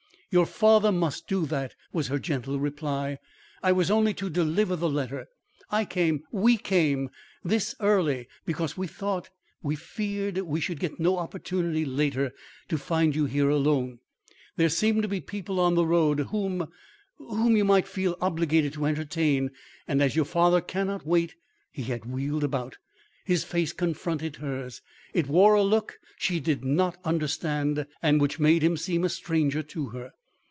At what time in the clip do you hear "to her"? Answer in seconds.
29.63-30.11